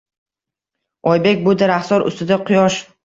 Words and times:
Oybek— 1.11 1.43
bu 1.49 1.53
daraxtzor 1.63 2.07
ustida 2.13 2.39
quyosh 2.49 2.81